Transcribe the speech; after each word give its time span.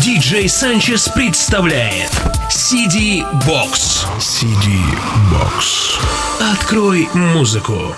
Диджей 0.00 0.48
Санчес 0.48 1.08
представляет 1.08 2.10
CD 2.48 3.22
Box. 3.46 4.06
CD 4.18 4.80
Box. 5.30 6.00
Открой 6.40 7.08
музыку. 7.12 7.94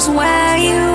knows 0.00 0.16
where 0.16 0.56
you 0.56 0.89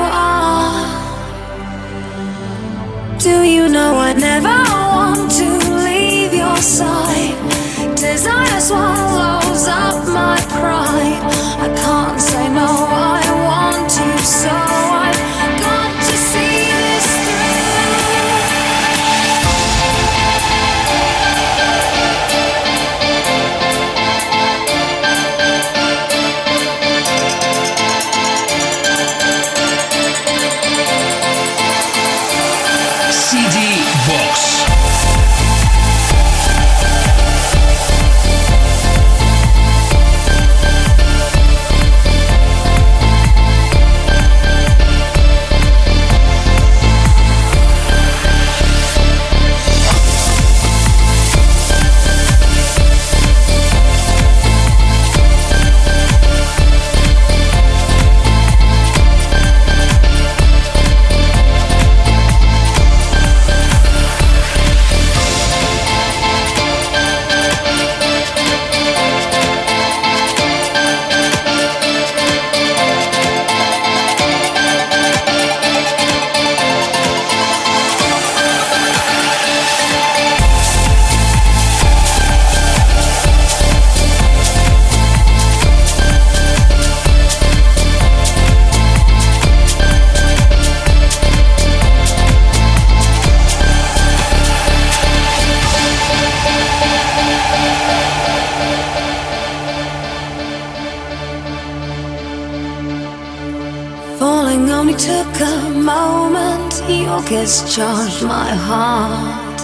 has 107.46 107.76
charged 107.76 108.24
my 108.24 108.50
heart. 108.68 109.60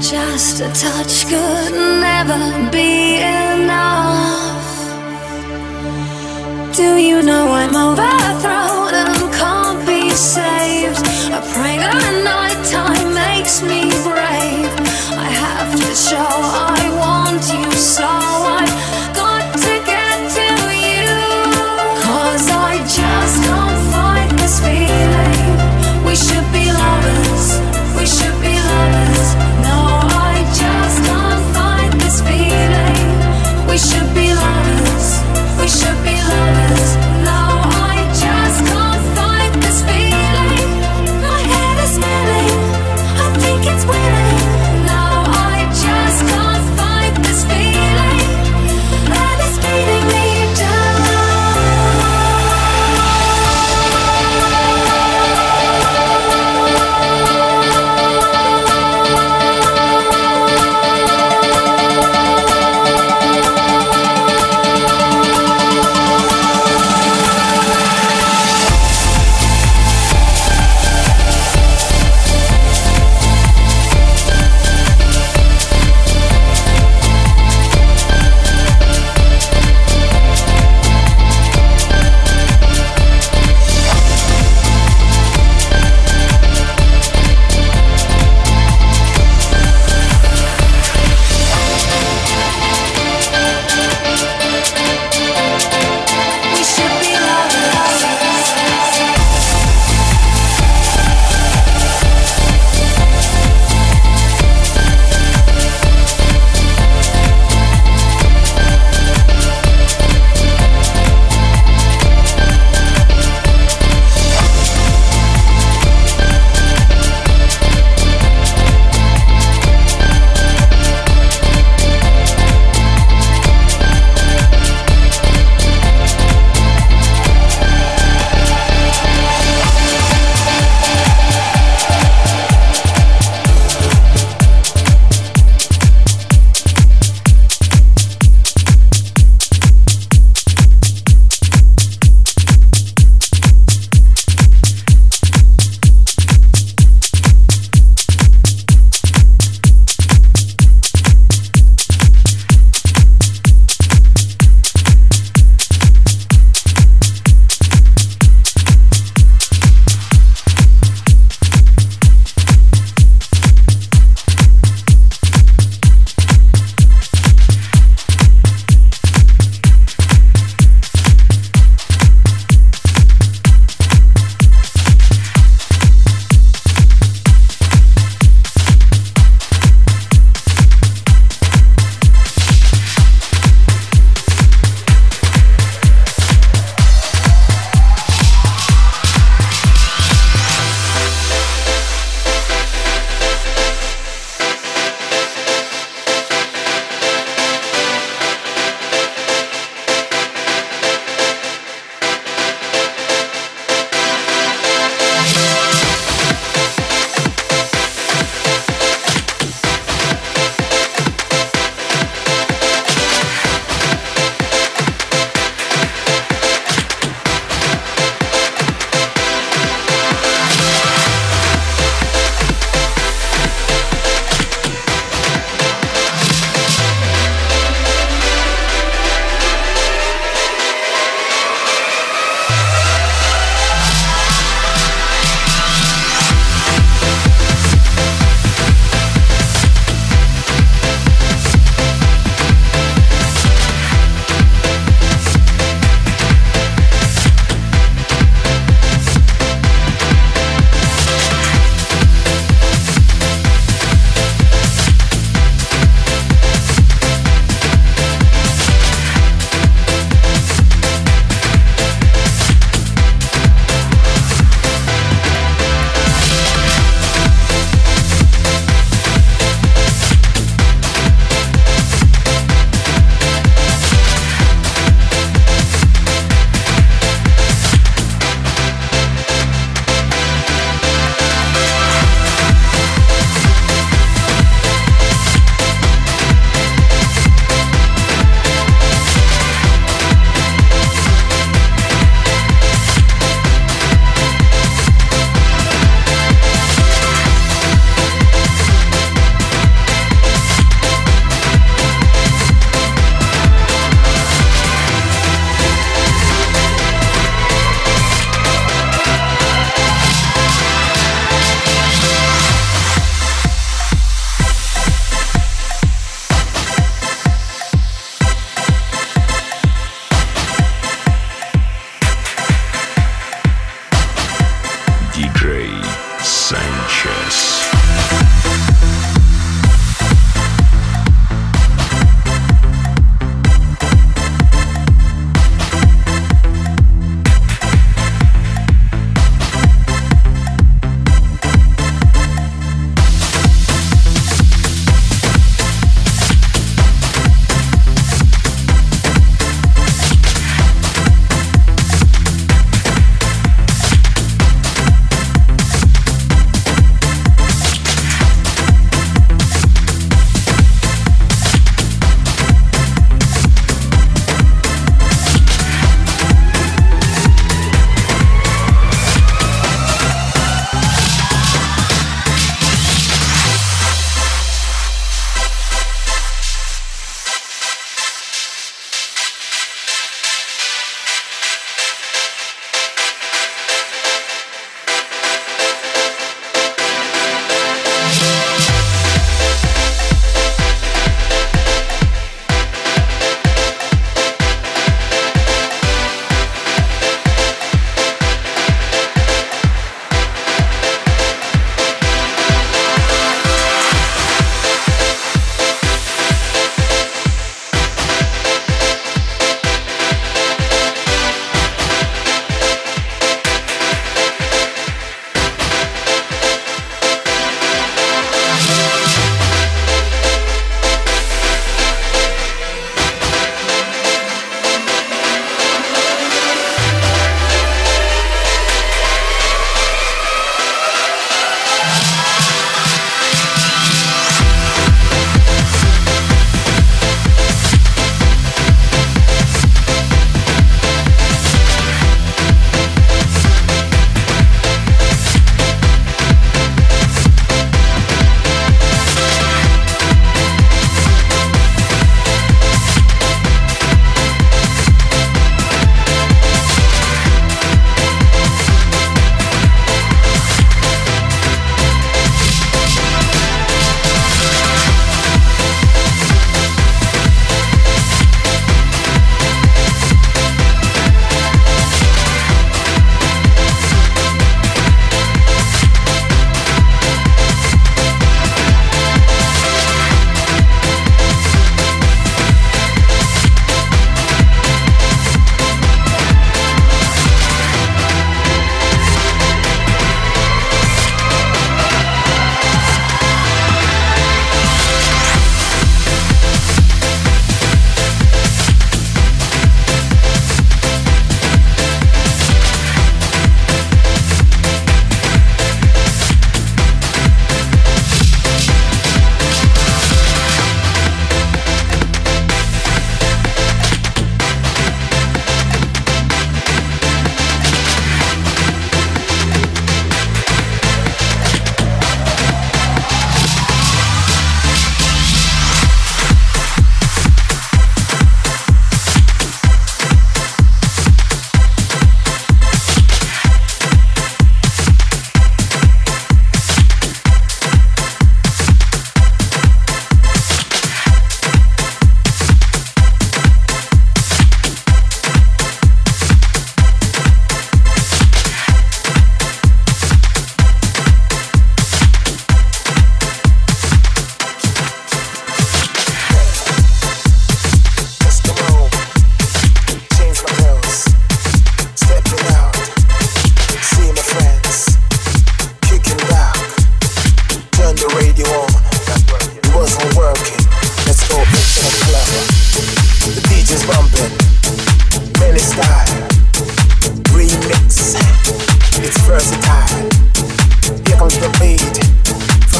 Just 0.00 0.60
a 0.60 0.68
touch 0.72 1.26
could 1.26 1.72
never 2.06 2.70
be 2.70 3.16
enough. 3.16 4.70
Do 6.76 6.96
you 6.96 7.22
know 7.22 7.48
I'm 7.50 7.74
over? 7.74 8.19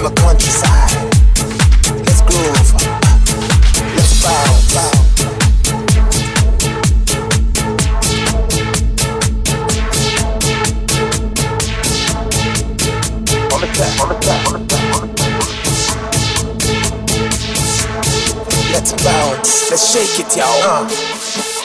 from 0.00 0.14
the 0.14 0.20
countryside. 0.20 0.96
Let's 2.06 2.22
groove. 2.22 2.72
Let's 3.96 4.22
bounce. 4.22 4.76
On 13.52 13.60
the 13.60 13.66
track, 13.74 14.00
on 14.00 14.08
the 14.08 14.14
track, 14.20 14.46
on 14.46 14.52
the 14.54 14.60
track, 14.68 14.86
on 14.94 15.00
the 15.02 15.12
track. 15.16 15.36
Let's 18.72 18.92
bounce. 19.04 19.70
Let's 19.70 19.84
shake 19.92 20.18
it, 20.18 20.36
y'all. 20.36 20.62
Uh. 20.62 21.59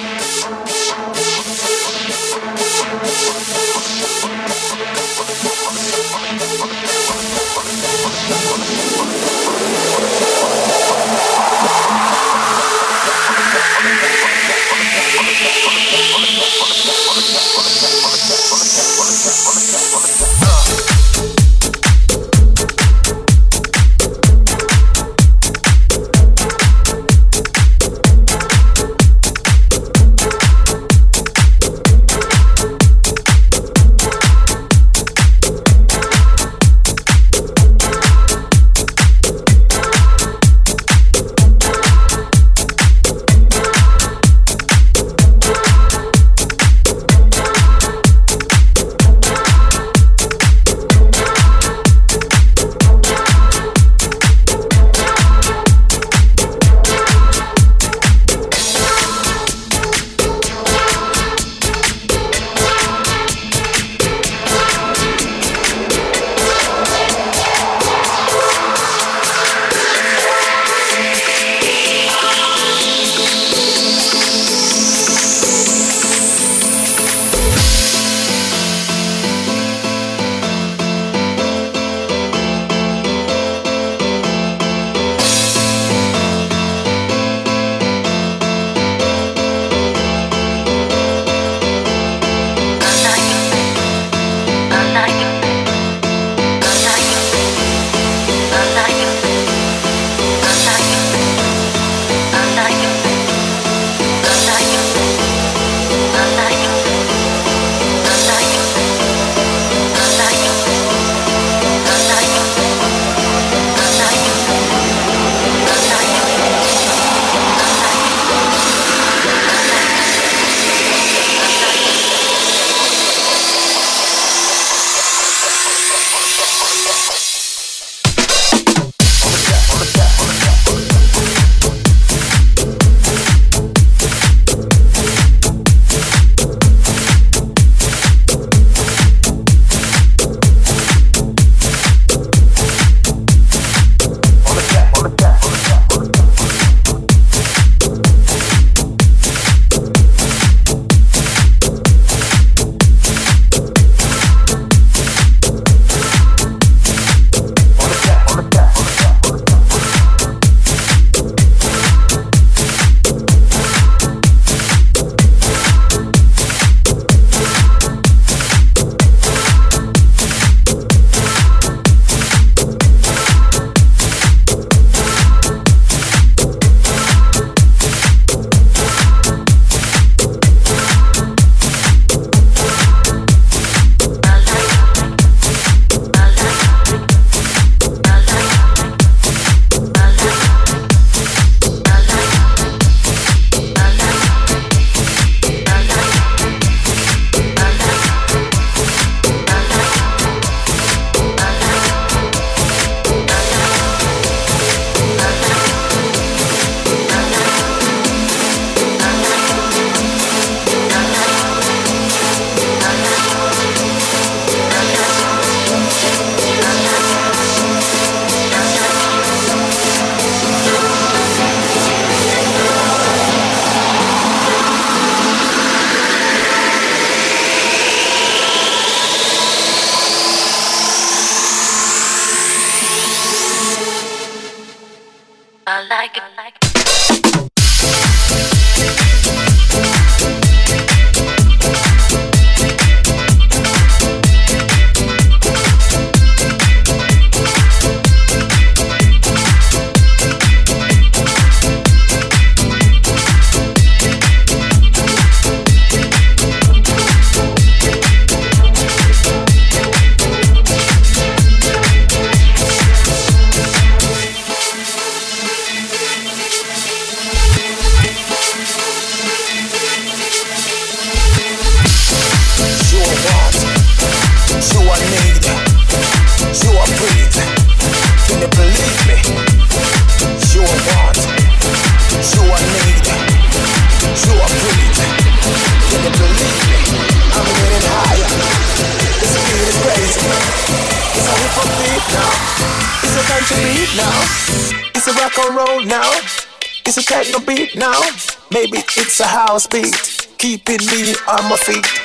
House 299.56 299.68
beat, 299.68 300.28
keeping 300.38 300.86
me 300.88 301.16
on 301.30 301.50
my 301.50 301.56
feet. 301.56 302.05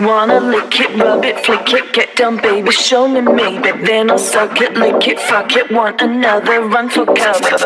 Wanna 0.00 0.38
lick 0.38 0.78
it, 0.78 0.94
rub 0.94 1.24
it, 1.24 1.44
flick 1.44 1.72
it, 1.72 1.92
get 1.92 2.14
down, 2.14 2.36
baby. 2.40 2.70
Show 2.70 3.08
me 3.08 3.20
maybe. 3.20 3.72
Then 3.84 4.12
I'll 4.12 4.18
suck 4.18 4.60
it, 4.60 4.74
lick 4.74 5.08
it, 5.08 5.18
fuck 5.18 5.56
it. 5.56 5.72
Want 5.72 6.00
another 6.00 6.60
run 6.62 6.88
for 6.88 7.04
cover. 7.04 7.58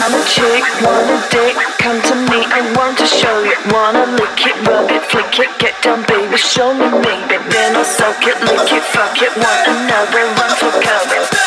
I'm 0.00 0.14
a 0.14 0.24
chick, 0.24 0.64
want 0.80 1.10
a 1.12 1.20
dick, 1.28 1.54
come 1.84 2.00
to 2.00 2.14
me, 2.32 2.40
I 2.48 2.72
want 2.78 2.96
to 2.98 3.06
show 3.06 3.44
you. 3.44 3.56
Wanna 3.70 4.06
lick 4.16 4.46
it, 4.46 4.56
rub 4.66 4.90
it, 4.90 5.02
flick 5.02 5.38
it, 5.38 5.58
get 5.58 5.76
down, 5.82 6.06
baby. 6.08 6.38
Show 6.38 6.72
me 6.72 6.88
maybe. 6.88 7.36
Then 7.52 7.76
I'll 7.76 7.84
suck 7.84 8.24
it, 8.24 8.40
lick 8.40 8.72
it, 8.72 8.82
fuck 8.84 9.20
it. 9.20 9.36
Want 9.36 9.68
another 9.68 10.24
run 10.40 10.56
for 10.56 10.72
cover. 10.80 11.39